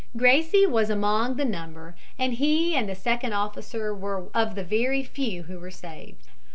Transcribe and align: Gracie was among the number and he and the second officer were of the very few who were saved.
Gracie 0.17 0.65
was 0.65 0.89
among 0.89 1.35
the 1.35 1.45
number 1.45 1.95
and 2.17 2.33
he 2.33 2.75
and 2.75 2.89
the 2.89 2.95
second 2.95 3.33
officer 3.33 3.93
were 3.93 4.29
of 4.33 4.55
the 4.55 4.63
very 4.63 5.03
few 5.03 5.43
who 5.43 5.59
were 5.59 5.69
saved. 5.69 6.25